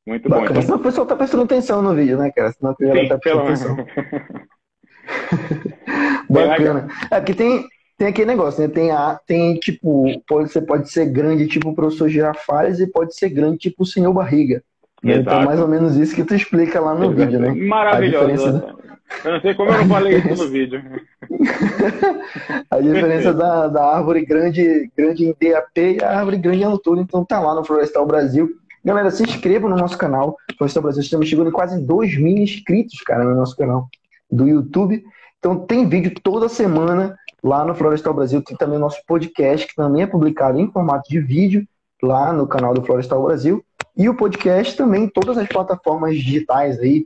[0.05, 0.53] Muito Bacana.
[0.53, 0.59] bom.
[0.59, 0.75] Então...
[0.75, 2.51] o pessoal tá prestando atenção no vídeo, né, cara?
[2.51, 3.77] Senão a Sim, tá prestando atenção.
[6.29, 6.87] Bacana.
[7.09, 7.65] É que tem,
[7.97, 8.67] tem aquele negócio, né?
[8.67, 13.15] Tem, a, tem tipo, pode, você pode ser grande tipo o professor Girafales e pode
[13.15, 14.63] ser grande tipo o senhor Barriga.
[15.03, 15.17] Né?
[15.17, 17.15] Então, mais ou menos isso que tu explica lá no Exato.
[17.15, 17.53] vídeo, né?
[17.53, 18.59] Maravilhoso.
[18.59, 18.75] Da...
[19.23, 20.81] Eu não sei como eu não falei isso no vídeo.
[22.69, 27.01] a diferença da, da árvore grande, grande em DAP e a árvore grande em altura.
[27.01, 28.49] Então tá lá no Florestal Brasil.
[28.85, 30.37] Galera, se inscrevam no nosso canal.
[30.57, 33.89] Florestal Brasil, estamos chegando em quase 2 mil inscritos, cara, no nosso canal
[34.31, 35.03] do YouTube.
[35.39, 39.75] Então tem vídeo toda semana Lá no Florestal Brasil tem também o nosso podcast, que
[39.75, 41.63] também é publicado em formato de vídeo,
[42.01, 43.63] lá no canal do Florestal Brasil.
[43.95, 47.05] E o podcast também em todas as plataformas digitais aí,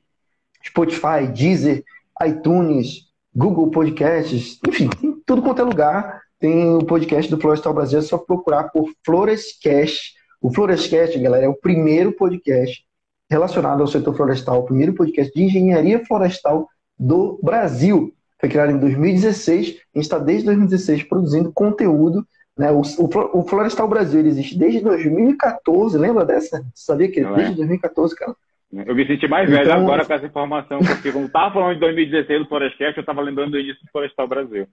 [0.65, 1.83] Spotify, Deezer,
[2.25, 6.21] iTunes, Google Podcasts, enfim, tem tudo quanto é lugar.
[6.39, 10.13] Tem o podcast do Florestal Brasil, é só procurar por Florescast.
[10.41, 12.83] O Florescast, galera, é o primeiro podcast
[13.29, 18.13] relacionado ao setor florestal, o primeiro podcast de engenharia florestal do Brasil.
[18.39, 19.67] Foi criado em 2016.
[19.67, 22.25] A gente está desde 2016 produzindo conteúdo.
[22.57, 22.71] Né?
[22.71, 25.97] O, o, o Florestal Brasil existe desde 2014.
[25.97, 26.57] Lembra dessa?
[26.73, 27.57] Você sabia que Não desde é.
[27.57, 28.33] 2014, cara?
[28.71, 29.81] Eu me senti mais velho então...
[29.81, 33.51] agora com essa informação, porque como estava falando de 2016 do Florescast, eu estava lembrando
[33.51, 34.67] do início do Florestal Brasil.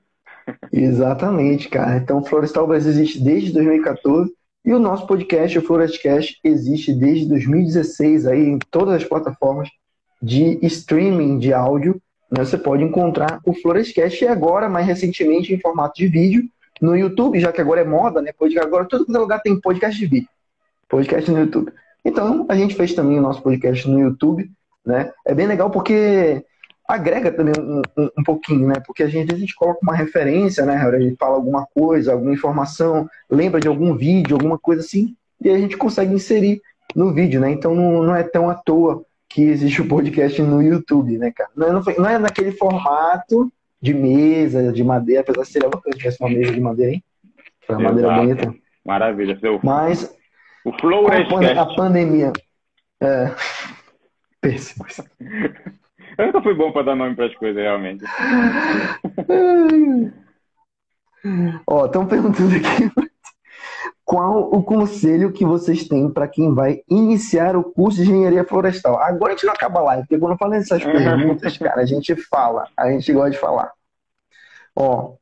[0.72, 1.96] Exatamente, cara.
[1.96, 4.32] Então, o Florestal Brasil existe desde 2014
[4.66, 9.68] e o nosso podcast, o Florestcast, existe desde 2016 aí em todas as plataformas
[10.20, 12.00] de streaming de áudio
[12.30, 16.44] né, você pode encontrar o Florescast e agora, mais recentemente, em formato de vídeo
[16.80, 18.32] no YouTube, já que agora é moda, né?
[18.60, 20.28] Agora todo lugar tem podcast de vídeo.
[20.88, 21.72] Podcast no YouTube.
[22.04, 24.50] Então, a gente fez também o nosso podcast no YouTube,
[24.84, 25.10] né?
[25.24, 26.44] É bem legal porque
[26.88, 28.74] agrega também um, um, um pouquinho, né?
[28.86, 30.76] Porque a gente, a gente coloca uma referência, né?
[30.76, 35.50] A gente fala alguma coisa, alguma informação, lembra de algum vídeo, alguma coisa assim, e
[35.50, 36.60] a gente consegue inserir
[36.94, 37.50] no vídeo, né?
[37.50, 41.50] Então não, não é tão à toa que existe o podcast no YouTube, né, cara?
[41.56, 45.98] Não é, não é naquele formato de mesa, de madeira, apesar de ser uma coisa
[45.98, 47.04] tivesse uma mesa de madeira, hein?
[47.66, 48.54] Foi uma madeira bonita.
[48.84, 49.38] Maravilha.
[49.40, 49.60] Seu...
[49.62, 50.16] Mas
[50.64, 52.32] o Flow a, a pandemia.
[53.00, 53.30] É...
[54.40, 54.86] Péssimo.
[56.18, 58.04] Eu nunca fui bom para dar nome para as coisas, realmente.
[61.66, 62.90] Ó, estão perguntando aqui
[64.04, 69.00] qual o conselho que vocês têm para quem vai iniciar o curso de engenharia florestal?
[69.00, 71.86] Agora a gente não acaba a live, porque quando eu falo essas perguntas, cara, a
[71.86, 73.72] gente fala, a gente gosta de falar.
[74.76, 75.16] Ó,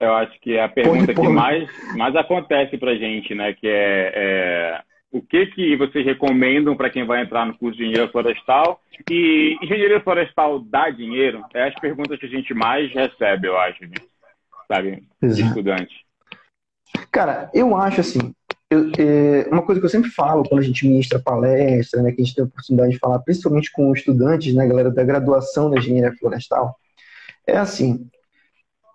[0.00, 3.52] eu acho que é a pergunta que mais, mais acontece para gente, né?
[3.52, 4.82] Que é, é,
[5.12, 8.80] o que que vocês recomendam para quem vai entrar no curso de engenharia florestal?
[9.10, 11.44] E engenharia florestal dá dinheiro?
[11.52, 13.80] É as perguntas que a gente mais recebe, eu acho,
[14.68, 15.02] sabe?
[15.20, 16.06] De estudante.
[17.10, 18.32] Cara, eu acho assim,
[18.70, 22.22] eu, é, uma coisa que eu sempre falo quando a gente ministra palestra, né, que
[22.22, 25.78] a gente tem a oportunidade de falar, principalmente com estudantes, né, galera da graduação da
[25.78, 26.76] engenharia florestal,
[27.46, 28.08] é assim,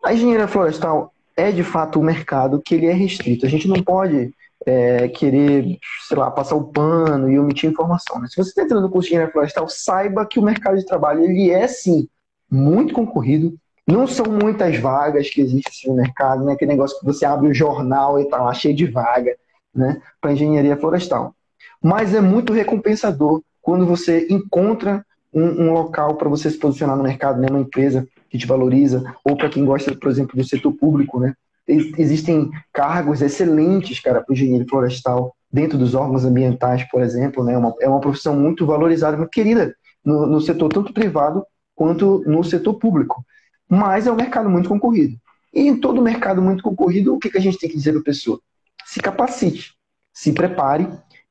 [0.03, 3.45] a engenharia florestal é de fato um mercado que ele é restrito.
[3.45, 4.33] A gente não pode
[4.65, 8.19] é, querer, sei lá, passar o pano e omitir informação.
[8.19, 8.27] Né?
[8.27, 11.23] Se você está entrando no curso de engenharia florestal, saiba que o mercado de trabalho
[11.23, 12.07] ele é sim
[12.49, 13.55] muito concorrido,
[13.87, 16.53] não são muitas vagas que existem assim, no mercado, né?
[16.53, 19.35] Aquele negócio que você abre o jornal e tá lá cheio de vaga,
[19.73, 20.01] né?
[20.19, 21.35] Para engenharia florestal.
[21.81, 27.03] Mas é muito recompensador quando você encontra um, um local para você se posicionar no
[27.03, 27.47] mercado, né?
[27.49, 31.33] Uma empresa que valoriza, ou para quem gosta, por exemplo, do setor público, né?
[31.67, 37.53] Existem cargos excelentes, cara, para o engenheiro florestal dentro dos órgãos ambientais, por exemplo, né?
[37.53, 41.43] É uma, é uma profissão muito valorizada, muito querida no, no setor tanto privado
[41.73, 43.25] quanto no setor público
[43.69, 45.17] mas é um mercado muito concorrido.
[45.53, 48.01] E em todo mercado muito concorrido, o que, que a gente tem que dizer para
[48.01, 48.39] a pessoa?
[48.85, 49.73] Se capacite,
[50.13, 50.87] se prepare,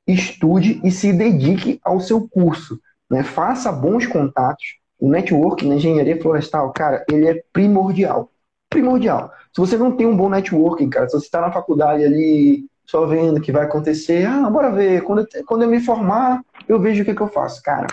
[0.06, 2.80] estude e se dedique ao seu curso.
[3.10, 3.22] Né?
[3.22, 4.78] Faça bons contatos.
[5.04, 8.30] O network na engenharia florestal, cara, ele é primordial.
[8.70, 9.30] Primordial.
[9.52, 13.04] Se você não tem um bom networking, cara, se você está na faculdade ali só
[13.04, 16.80] vendo o que vai acontecer, ah, bora ver, quando eu, quando eu me formar, eu
[16.80, 17.62] vejo o que, que eu faço.
[17.62, 17.86] Cara,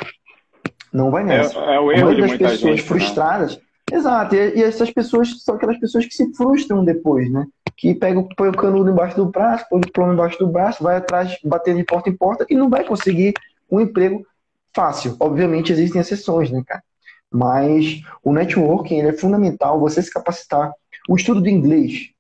[0.94, 1.60] não vai nessa.
[1.60, 2.88] É, é o erro de das pessoas gente, né?
[2.88, 3.58] frustradas.
[3.58, 3.98] Né?
[3.98, 7.46] Exato, e, e, essas pessoas são aquelas pessoas que se frustram depois, né?
[7.76, 10.96] Que pegam, põe o canudo embaixo do braço, põe o diploma embaixo do braço, vai
[10.96, 13.34] atrás, batendo de porta em porta e não vai conseguir
[13.70, 14.26] um emprego
[14.74, 15.18] fácil.
[15.20, 16.82] Obviamente existem exceções, né, cara?
[17.32, 20.72] Mas o networking é fundamental, você se capacitar.
[21.08, 22.12] O estudo do inglês,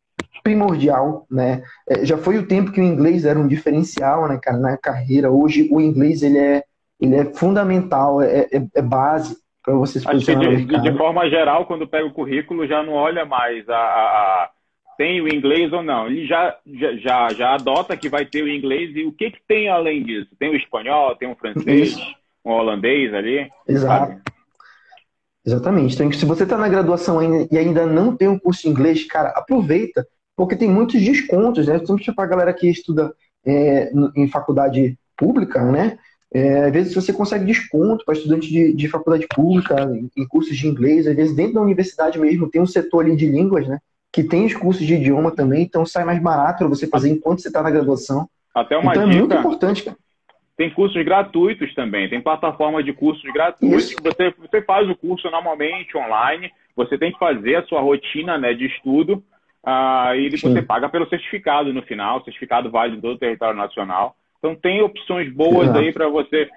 [0.43, 1.63] primordial, né?
[1.87, 5.29] É, já foi o tempo que o inglês era um diferencial, né, cara, na carreira.
[5.29, 6.63] Hoje o inglês ele é,
[6.99, 11.29] ele é fundamental, é, é, é base para você se Acho que de, de, forma
[11.29, 14.49] geral, quando pega o currículo, já não olha mais a, a, a,
[14.97, 16.07] tem o inglês ou não.
[16.07, 16.57] Ele já,
[16.99, 20.29] já, já adota que vai ter o inglês e o que, que tem além disso?
[20.39, 22.15] Tem o espanhol, tem o francês, Isso.
[22.43, 23.49] um holandês ali.
[23.67, 24.13] Exato.
[24.13, 24.21] Sabe?
[25.45, 25.95] Exatamente.
[25.95, 29.05] Então, se você está na graduação ainda, e ainda não tem um curso de inglês,
[29.05, 31.73] cara, aproveita, porque tem muitos descontos, né?
[31.73, 33.13] Principalmente para a galera que estuda
[33.45, 35.97] é, em faculdade pública, né?
[36.33, 40.55] É, às vezes você consegue desconto para estudante de, de faculdade pública, em, em, cursos
[40.55, 43.79] de inglês, às vezes dentro da universidade mesmo tem um setor ali de línguas, né?
[44.13, 47.41] Que tem os cursos de idioma também, então sai mais barato para você fazer enquanto
[47.41, 48.29] você está na graduação.
[48.55, 49.97] Até uma então dica, é muito importante, cara.
[50.61, 53.89] Tem cursos gratuitos também, tem plataforma de cursos gratuitos.
[53.89, 53.95] Isso.
[54.03, 58.53] Você, você faz o curso normalmente online, você tem que fazer a sua rotina né,
[58.53, 59.23] de estudo
[59.65, 60.53] uh, e Sim.
[60.53, 64.15] você paga pelo certificado no final, o certificado vale em todo o território nacional.
[64.37, 65.79] Então tem opções boas Exato.
[65.79, 66.47] aí para você.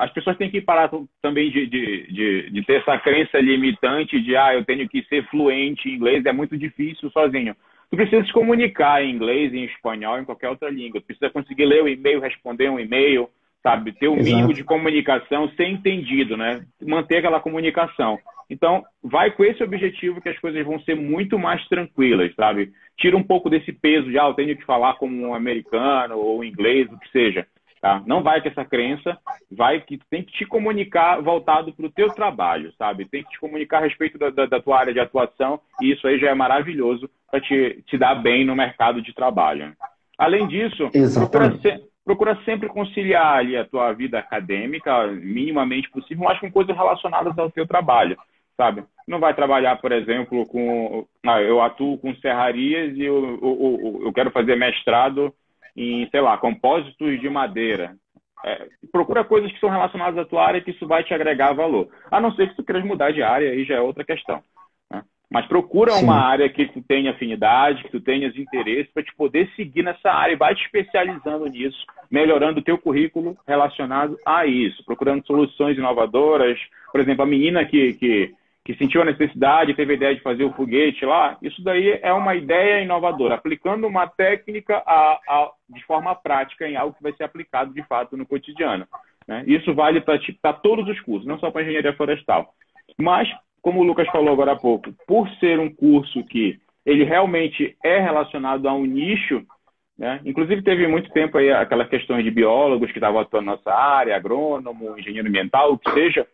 [0.00, 0.88] As pessoas têm que parar
[1.20, 5.28] também de, de, de, de, ter essa crença limitante de ah, eu tenho que ser
[5.30, 7.56] fluente em inglês, é muito difícil sozinho.
[7.90, 11.00] Tu precisa se comunicar em inglês, em espanhol, em qualquer outra língua.
[11.00, 13.28] Tu precisa conseguir ler o e-mail, responder um e-mail,
[13.62, 13.92] sabe?
[13.92, 16.64] Ter o um mínimo de comunicação, ser entendido, né?
[16.82, 18.18] Manter aquela comunicação.
[18.48, 22.72] Então, vai com esse objetivo que as coisas vão ser muito mais tranquilas, sabe?
[22.98, 26.40] Tira um pouco desse peso de, ah, eu tenho que falar como um americano ou
[26.40, 27.46] um inglês, o que seja.
[27.84, 28.02] Tá?
[28.06, 29.18] Não vai com essa crença,
[29.52, 33.04] vai que tem que te comunicar voltado para o teu trabalho, sabe?
[33.04, 36.06] Tem que te comunicar a respeito da, da, da, tua área de atuação e isso
[36.06, 39.76] aí já é maravilhoso para te, te dar bem no mercado de trabalho.
[40.16, 46.40] Além disso, procura, se, procura, sempre conciliar ali a tua vida acadêmica, minimamente possível, mas
[46.40, 48.16] com coisas relacionadas ao teu trabalho
[48.56, 48.84] sabe?
[49.06, 51.04] Não vai trabalhar, por exemplo, com.
[51.26, 55.34] Ah, eu atuo com serrarias e eu, eu, eu, quero fazer mestrado
[55.76, 57.96] em, sei lá, compósitos de madeira.
[58.44, 61.88] É, procura coisas que são relacionadas à tua área que isso vai te agregar valor.
[62.10, 64.42] A não ser que tu queiras mudar de área, aí já é outra questão.
[64.90, 65.02] Né?
[65.30, 66.04] Mas procura Sim.
[66.04, 70.10] uma área que tu tenha afinidade, que tu tenhas interesse para te poder seguir nessa
[70.10, 75.78] área e vai te especializando nisso, melhorando o teu currículo relacionado a isso, procurando soluções
[75.78, 76.58] inovadoras.
[76.92, 80.42] Por exemplo, a menina que, que que sentiu a necessidade, teve a ideia de fazer
[80.42, 85.84] o foguete lá, isso daí é uma ideia inovadora, aplicando uma técnica a, a, de
[85.84, 88.86] forma prática em algo que vai ser aplicado de fato no cotidiano.
[89.28, 89.44] Né?
[89.46, 92.54] Isso vale para todos os cursos, não só para engenharia florestal.
[92.98, 93.28] Mas,
[93.60, 97.98] como o Lucas falou agora há pouco, por ser um curso que ele realmente é
[97.98, 99.44] relacionado a um nicho,
[99.98, 100.20] né?
[100.24, 104.16] inclusive teve muito tempo aí aquelas questões de biólogos que estavam atuando na nossa área,
[104.16, 106.26] agrônomo, engenheiro ambiental, o que seja.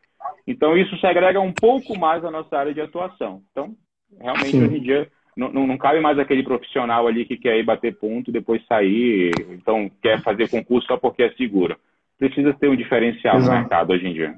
[0.51, 3.41] Então, isso segrega um pouco mais a nossa área de atuação.
[3.53, 3.73] Então,
[4.21, 4.65] realmente, Sim.
[4.65, 7.97] hoje em dia, não, não, não, cabe mais aquele profissional ali que quer ir bater
[7.97, 11.77] ponto, depois sair, então quer fazer concurso só porque é seguro.
[12.19, 13.53] Precisa ter um diferencial Exato.
[13.53, 14.35] no mercado hoje em dia.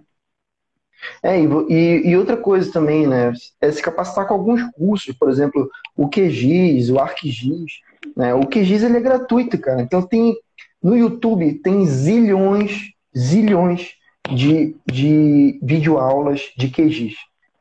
[1.23, 3.33] É, e, e, outra coisa também, né?
[3.59, 7.81] É se capacitar com alguns cursos, por exemplo, o QGIS, o ArcGIS.
[8.15, 8.35] Né?
[8.35, 9.81] O QGIS ele é gratuito, cara.
[9.81, 10.35] Então tem
[10.83, 13.95] no YouTube tem zilhões, zilhões
[14.31, 17.15] de, de videoaulas de QGIS.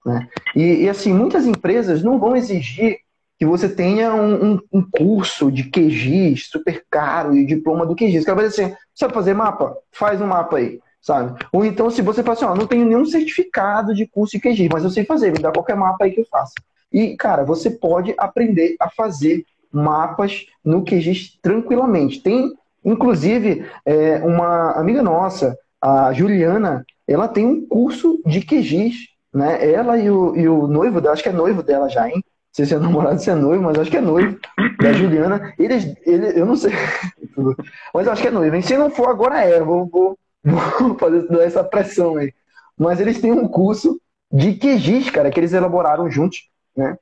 [0.05, 0.27] Né?
[0.55, 2.99] E, e, assim, muitas empresas não vão exigir
[3.37, 8.23] que você tenha um, um, um curso de QGIS super caro e diploma do QGIS.
[8.23, 9.75] O cara vai dizer assim, sabe fazer mapa?
[9.91, 11.43] Faz um mapa aí sabe?
[11.51, 14.83] Ou então, se você fala assim, não tenho nenhum certificado de curso de QGIS, mas
[14.83, 16.53] eu sei fazer, me dá qualquer mapa aí que eu faço.
[16.93, 22.21] E, cara, você pode aprender a fazer mapas no QGIS tranquilamente.
[22.21, 28.95] Tem, inclusive, é, uma amiga nossa, a Juliana, ela tem um curso de QGIS,
[29.33, 29.71] né?
[29.71, 32.15] Ela e o, e o noivo dela, acho que é noivo dela já, hein?
[32.15, 34.37] Não sei se é namorado, se é noivo, mas acho que é noivo
[34.81, 35.53] da Juliana.
[35.57, 36.71] Eles, ele, eu não sei,
[37.93, 38.55] mas acho que é noivo.
[38.55, 38.61] Hein?
[38.61, 39.61] Se não for, agora é.
[39.61, 42.33] Vou, vou, vou fazer essa pressão aí.
[42.77, 43.99] Mas eles têm um curso
[44.31, 46.97] de QGIS, cara, que eles elaboraram juntos, né?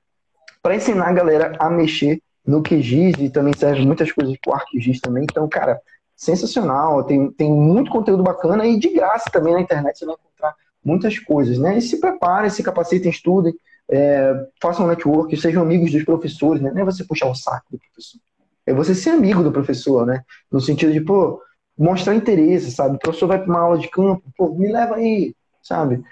[0.62, 5.00] Para ensinar a galera a mexer no QGIS e também serve muitas coisas pro ArcGIS
[5.00, 5.24] também.
[5.24, 5.80] Então, cara,
[6.20, 7.04] sensacional.
[7.06, 11.18] Tem, tem muito conteúdo bacana e de graça também na internet você vai encontrar muitas
[11.18, 11.78] coisas, né?
[11.78, 13.56] E se preparem, se capacitem, estudem,
[13.90, 16.72] é, façam network, sejam amigos dos professores, né?
[16.72, 18.20] Não é você puxar o saco do professor.
[18.68, 20.24] É você ser amigo do professor, né?
[20.52, 21.42] No sentido de, pô,
[21.78, 22.98] mostrar interesse, sabe?
[22.98, 26.04] O professor vai para uma aula de campo, pô, me leva aí, sabe?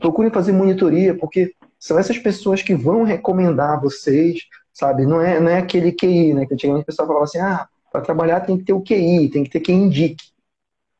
[0.00, 4.40] Procurem fazer monitoria, porque são essas pessoas que vão recomendar vocês,
[4.72, 5.04] sabe?
[5.04, 6.46] Não é, não é aquele QI, né?
[6.46, 9.44] Que antigamente o pessoal falava assim, ah, para trabalhar tem que ter o QI, tem
[9.44, 10.24] que ter quem indique.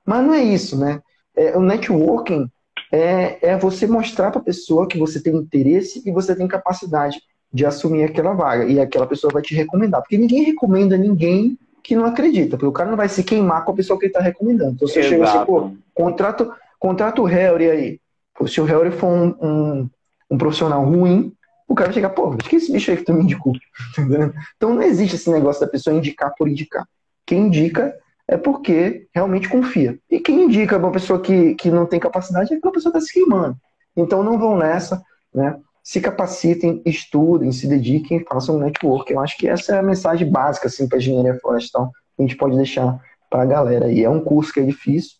[0.05, 1.01] Mas não é isso, né?
[1.35, 2.47] É, o networking
[2.93, 7.21] é, é você mostrar para a pessoa que você tem interesse e você tem capacidade
[7.53, 8.65] de assumir aquela vaga.
[8.65, 10.03] E aquela pessoa vai te recomendar.
[10.03, 13.73] Porque ninguém recomenda ninguém que não acredita, porque o cara não vai se queimar com
[13.73, 14.73] a pessoa que ele está recomendando.
[14.73, 15.15] Então você Exato.
[15.15, 18.01] chega assim, pô, contrato, contrato o Harry aí.
[18.35, 19.91] Pô, se o Harry for um, um,
[20.31, 21.33] um, profissional ruim,
[21.73, 23.53] o cara vai chegar, pô, que esse bicho aí que tu me indicou.
[24.57, 26.87] então não existe esse negócio da pessoa indicar por indicar.
[27.27, 27.95] Quem indica
[28.29, 29.99] é porque realmente confia.
[30.11, 33.01] E quem indica uma pessoa que, que não tem capacidade é que a pessoa está
[33.01, 33.57] se queimando.
[33.97, 35.03] Então não vão nessa,
[35.35, 35.59] né?
[35.83, 39.13] se capacitem, estudem, se dediquem, façam um network.
[39.13, 42.27] Eu acho que essa é a mensagem básica assim, para a engenharia florestal que a
[42.27, 43.91] gente pode deixar para a galera.
[43.91, 45.17] E é um curso que é difícil,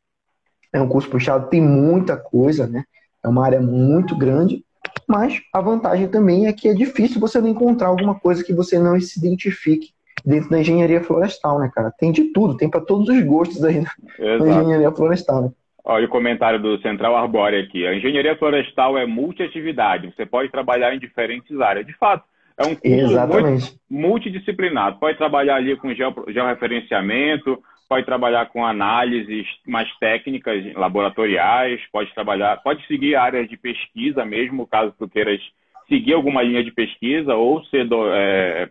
[0.73, 2.85] é um curso puxado, tem muita coisa, né?
[3.25, 4.65] É uma área muito grande,
[5.09, 8.79] mas a vantagem também é que é difícil você não encontrar alguma coisa que você
[8.79, 9.91] não se identifique
[10.25, 11.91] dentro da engenharia florestal, né, cara?
[11.91, 13.91] Tem de tudo, tem para todos os gostos aí na,
[14.39, 15.43] na engenharia florestal.
[15.43, 15.51] Né?
[15.85, 17.87] Olha o comentário do Central Arbóreo aqui.
[17.87, 20.13] A engenharia florestal é multiatividade.
[20.15, 21.85] Você pode trabalhar em diferentes áreas.
[21.85, 22.25] De fato,
[22.57, 24.99] é um curso multidisciplinar.
[24.99, 27.59] Pode trabalhar ali com georreferenciamento,
[27.93, 34.67] pode trabalhar com análises mais técnicas, laboratoriais, pode trabalhar, pode seguir áreas de pesquisa mesmo,
[34.67, 35.39] caso tu queiras
[35.87, 38.71] seguir alguma linha de pesquisa ou ser do, é,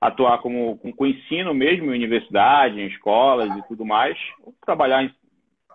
[0.00, 5.02] atuar como com, com ensino mesmo em universidade, em escolas e tudo mais, ou trabalhar
[5.02, 5.10] em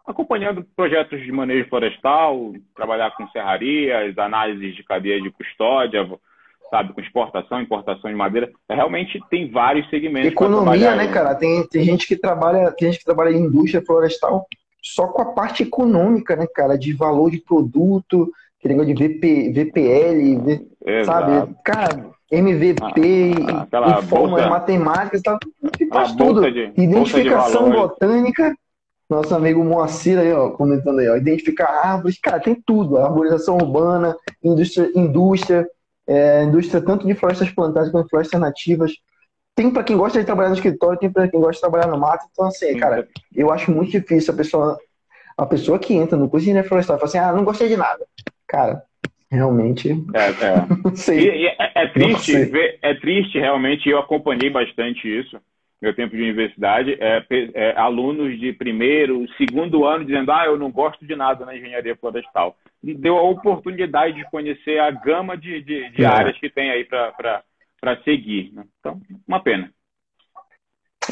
[0.07, 6.07] acompanhando projetos de manejo florestal, trabalhar com serrarias, análises de cadeia de custódia,
[6.71, 8.49] sabe, com exportação, importação de madeira.
[8.69, 10.31] Realmente tem vários segmentos.
[10.31, 11.35] Economia, né, cara?
[11.35, 14.47] Tem, tem gente que trabalha, tem gente que trabalha em indústria florestal
[14.81, 19.51] só com a parte econômica, né, cara, de valor de produto, que negócio de VP,
[19.51, 21.53] VPL, v, sabe?
[21.63, 23.33] Cara, MVP
[23.71, 25.37] ah, e, fórmula matemática, tá,
[25.91, 26.49] faz tudo.
[26.49, 28.55] De, Identificação botânica
[29.11, 34.15] nosso amigo Moacir aí, ó, comentando aí, ó, identificar árvores, cara, tem tudo, arborização urbana,
[34.41, 35.67] indústria, indústria,
[36.07, 38.91] é, indústria tanto de florestas plantadas quanto de florestas nativas.
[39.55, 41.99] Tem para quem gosta de trabalhar no escritório, tem para quem gosta de trabalhar no
[41.99, 42.25] mato.
[42.31, 44.77] Então, assim, cara, eu acho muito difícil a pessoa,
[45.37, 47.67] a pessoa que entra no curso de engenharia florestal e fala assim, ah, não gostei
[47.67, 48.05] de nada.
[48.47, 48.81] Cara,
[49.29, 49.91] realmente.
[50.13, 50.95] É, é.
[50.95, 51.19] sei.
[51.19, 55.39] E, e é, é triste, ver, é triste realmente, eu acompanhei bastante isso
[55.81, 60.71] meu tempo de universidade, é, é, alunos de primeiro, segundo ano dizendo, ah, eu não
[60.71, 62.55] gosto de nada na engenharia florestal.
[62.83, 66.05] E deu a oportunidade de conhecer a gama de, de, de é.
[66.05, 67.43] áreas que tem aí para
[68.03, 68.51] seguir.
[68.53, 68.63] Né?
[68.79, 69.71] Então, uma pena.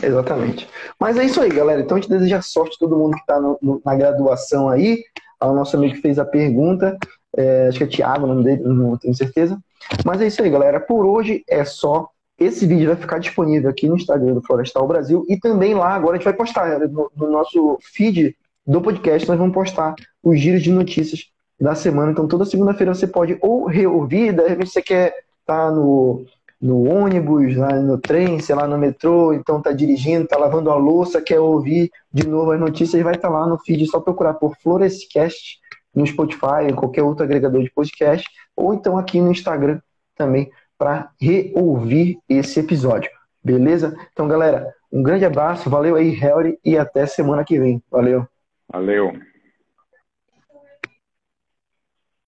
[0.04, 0.68] Exatamente.
[1.00, 1.82] Mas é isso aí, galera.
[1.82, 3.40] Então a gente deseja sorte a todo mundo que está
[3.84, 5.04] na graduação aí.
[5.40, 6.98] Ao nosso amigo que fez a pergunta.
[7.36, 9.58] É, acho que é Thiago, o nome dele, não tenho certeza.
[10.06, 10.80] Mas é isso aí, galera.
[10.80, 12.10] Por hoje é só.
[12.40, 16.14] Esse vídeo vai ficar disponível aqui no Instagram do Florestal Brasil e também lá agora
[16.14, 18.36] a gente vai postar no, no nosso feed
[18.66, 21.26] do podcast, nós vamos postar os giros de notícias
[21.60, 22.12] da semana.
[22.12, 25.08] Então toda segunda-feira você pode ou reouvir, de repente você quer
[25.42, 26.26] estar tá no,
[26.62, 31.22] no ônibus, no trem, sei lá, no metrô, então tá dirigindo, tá lavando a louça,
[31.22, 34.56] quer ouvir de novo as notícias, vai estar tá lá no feed, só procurar por
[34.64, 35.60] Florescast
[35.94, 38.26] no Spotify, ou qualquer outro agregador de podcast,
[38.56, 39.82] ou então aqui no Instagram
[40.16, 40.50] também
[40.80, 43.12] para reouvir esse episódio.
[43.44, 43.96] Beleza?
[44.14, 47.84] Então, galera, um grande abraço, valeu aí, Harry, e até semana que vem.
[47.92, 48.26] Valeu.
[48.72, 49.14] Valeu.